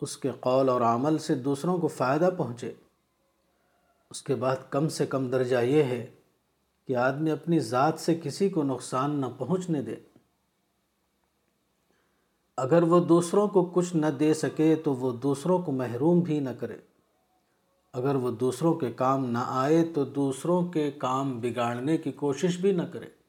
[0.00, 2.72] اس کے قول اور عمل سے دوسروں کو فائدہ پہنچے۔
[4.10, 6.06] اس کے بعد کم سے کم درجہ یہ ہے
[6.86, 9.94] کہ آدمی اپنی ذات سے کسی کو نقصان نہ پہنچنے دے۔
[12.56, 16.50] اگر وہ دوسروں کو کچھ نہ دے سکے تو وہ دوسروں کو محروم بھی نہ
[16.60, 16.76] کرے۔
[17.92, 22.72] اگر وہ دوسروں کے کام نہ آئے تو دوسروں کے کام بگاڑنے کی کوشش بھی
[22.72, 23.23] نہ کرے۔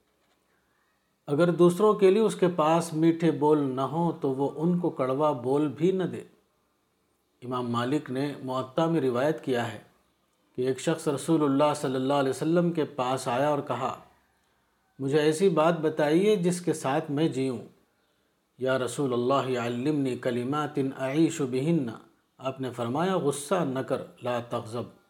[1.27, 4.89] اگر دوسروں کے لیے اس کے پاس میٹھے بول نہ ہوں تو وہ ان کو
[4.89, 6.21] کڑوا بول بھی نہ دے۔
[7.41, 9.79] امام مالک نے معطا میں روایت کیا ہے
[10.55, 13.99] کہ ایک شخص رسول اللہ صلی اللہ علیہ وسلم کے پاس آیا اور کہا،
[14.99, 17.57] مجھے ایسی بات بتائیے جس کے ساتھ میں جیوں۔
[18.57, 21.89] یا رسول اللہ، علمنی کلمات اعیش بہن۔
[22.37, 25.04] آپ نے فرمایا، غصہ نہ کر، لا تغضب۔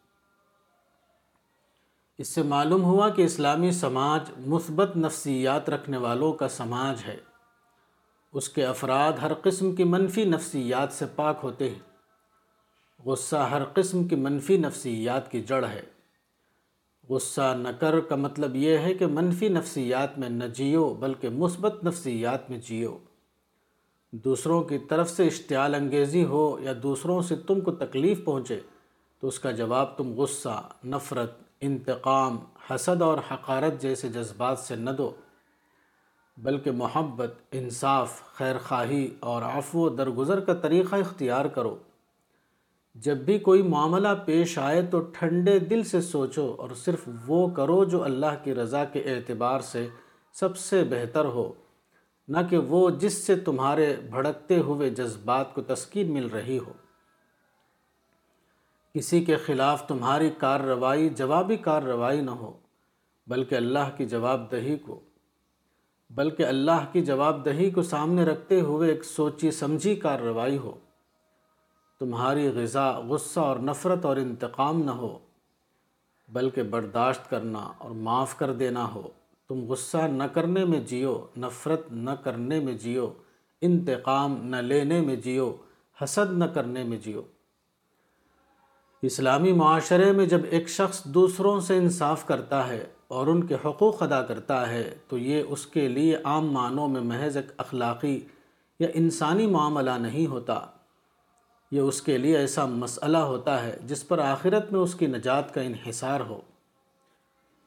[2.18, 7.16] اس سے معلوم ہوا کہ اسلامی سماج مثبت نفسیات رکھنے والوں کا سماج ہے۔
[8.32, 11.78] اس کے افراد ہر قسم کی منفی نفسیات سے پاک ہوتے ہیں۔
[13.04, 15.82] غصہ ہر قسم کی منفی نفسیات کی جڑ ہے۔
[17.08, 21.84] غصہ نہ کر کا مطلب یہ ہے کہ منفی نفسیات میں نہ جیو، بلکہ مثبت
[21.84, 22.98] نفسیات میں جیو۔
[24.10, 28.60] دوسروں کی طرف سے اشتعال انگیزی ہو یا دوسروں سے تم کو تکلیف پہنچے،
[29.20, 32.38] تو اس کا جواب تم غصہ، نفرت انتقام،
[32.70, 35.14] حسد اور حقارت جیسے جذبات سے نہ دو،
[36.36, 41.76] بلکہ محبت، انصاف خیر خواہی اور عفو و درگزر کا طریقہ اختیار کرو۔
[42.94, 47.84] جب بھی کوئی معاملہ پیش آئے تو ٹھنڈے دل سے سوچو اور صرف وہ کرو
[47.84, 49.88] جو اللہ کی رضا کے اعتبار سے
[50.32, 51.52] سب سے بہتر ہو،
[52.28, 56.72] نہ کہ وہ جس سے تمہارے بھڑکتے ہوئے جذبات کو تسکین مل رہی ہو۔
[58.96, 62.58] کسی کے خلاف تمہاری کارروائی، جوابی کارروائی نہ ہو،
[63.26, 65.00] بلکہ اللہ کی جواب دہی کو،
[66.10, 70.72] بلکہ اللہ کی جواب دہی کو سامنے رکھتے ہوئے ایک سوچی سمجھی کارروائی ہو۔
[71.98, 75.18] تمہاری غذا غصہ اور نفرت اور انتقام نہ ہو،
[76.28, 79.08] بلکہ برداشت کرنا اور معاف کر دینا ہو۔
[79.48, 83.12] تم غصہ نہ کرنے میں جیو، نفرت نہ کرنے میں جیو،
[83.60, 85.56] انتقام نہ لینے میں جیو،
[86.04, 87.22] حسد نہ کرنے میں جیو۔
[89.06, 94.02] اسلامی معاشرے میں جب ایک شخص دوسروں سے انصاف کرتا ہے اور ان کے حقوق
[94.02, 98.20] ادا کرتا ہے، تو یہ اس کے لیے عام معنوں میں محض ایک اخلاقی
[98.78, 100.60] یا انسانی معاملہ نہیں ہوتا۔
[101.70, 105.54] یہ اس کے لیے ایسا مسئلہ ہوتا ہے جس پر آخرت میں اس کی نجات
[105.54, 106.40] کا انحصار ہو۔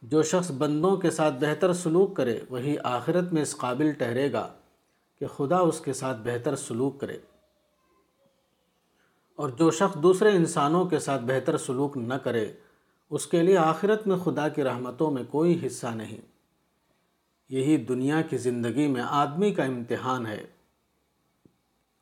[0.01, 4.47] جو شخص بندوں کے ساتھ بہتر سلوک کرے، وہی آخرت میں اس قابل ٹھہرے گا
[5.19, 7.17] کہ خدا اس کے ساتھ بہتر سلوک کرے۔
[9.39, 12.51] اور جو شخص دوسرے انسانوں کے ساتھ بہتر سلوک نہ کرے،
[13.09, 16.17] اس کے لیے آخرت میں خدا کی رحمتوں میں کوئی حصہ نہیں۔
[17.49, 20.47] یہی دنیا کی زندگی میں آدمی کا امتحان ہے۔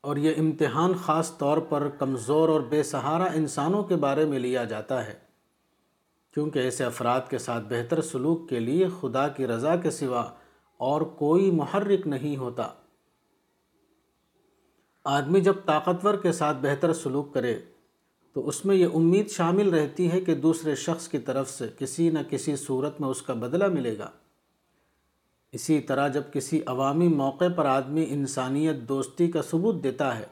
[0.00, 4.64] اور یہ امتحان خاص طور پر کمزور اور بے سہارا انسانوں کے بارے میں لیا
[4.64, 5.14] جاتا ہے۔
[6.34, 10.30] کیونکہ ایسے افراد کے ساتھ بہتر سلوک کے لیے خدا کی رضا کے سوا
[10.76, 12.68] اور کوئی محرک نہیں ہوتا۔
[15.10, 17.58] آدمی جب طاقتور کے ساتھ بہتر سلوک کرے،
[18.32, 22.10] تو اس میں یہ امید شامل رہتی ہے کہ دوسرے شخص کی طرف سے کسی
[22.10, 24.10] نہ کسی صورت میں اس کا بدلہ ملے گا۔
[25.52, 30.26] اسی طرح جب کسی عوامی موقع پر آدمی انسانیت دوستی کا ثبوت دیتا ہے،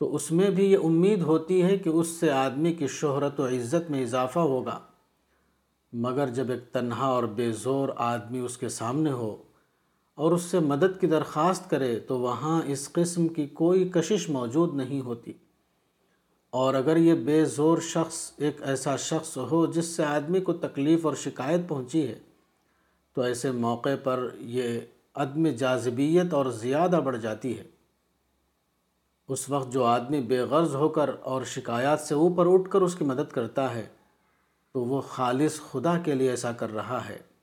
[0.00, 3.46] تو اس میں بھی یہ امید ہوتی ہے کہ اس سے آدمی کی شہرت و
[3.46, 4.78] عزت میں اضافہ ہوگا۔
[5.92, 9.36] مگر جب ایک تنہا اور بے زور آدمی اس کے سامنے ہو
[10.16, 14.74] اور اس سے مدد کی درخواست کرے تو وہاں اس قسم کی کوئی کشش موجود
[14.74, 15.32] نہیں ہوتی۔
[16.50, 21.06] اور اگر یہ بے زور شخص ایک ایسا شخص ہو جس سے آدمی کو تکلیف
[21.06, 22.18] اور شکایت پہنچی ہے،
[23.14, 24.80] تو ایسے موقع پر یہ
[25.14, 27.64] عدم جاذبیت اور زیادہ بڑھ جاتی ہے۔
[29.28, 32.94] اس وقت جو آدمی بے غرض ہو کر اور شکایات سے اوپر اٹھ کر اس
[32.94, 33.86] کی مدد کرتا ہے،
[34.72, 37.35] تو وہ خالص خدا کے لیے ایسا کر رہا ہے۔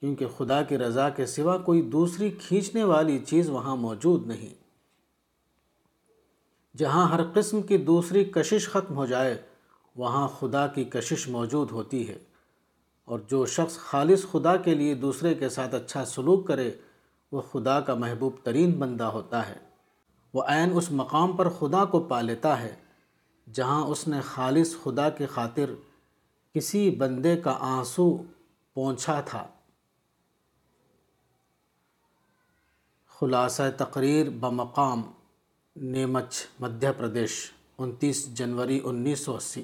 [0.00, 4.66] کیونکہ خدا کی رضا کے سوا کوئی دوسری کھینچنے والی چیز وہاں موجود نہیں۔
[6.76, 9.42] جہاں ہر قسم کی دوسری کشش ختم ہو جائے،
[9.96, 12.18] وہاں خدا کی کشش موجود ہوتی ہے۔
[13.04, 16.70] اور جو شخص خالص خدا کے لیے دوسرے کے ساتھ اچھا سلوک کرے،
[17.32, 19.56] وہ خدا کا محبوب ترین بندہ ہوتا ہے۔
[20.34, 22.74] وہ عین اس مقام پر خدا کو پا لیتا ہے،
[23.52, 25.70] جہاں اس نے خالص خدا کی خاطر
[26.54, 28.16] کسی بندے کا آنسو
[28.74, 29.46] پونچھا تھا۔
[33.20, 35.02] خلاصہ تقریر بمقام
[35.76, 39.62] نیمچ مدھیہ پردیش انتیس جنوری انیس سو اسی۔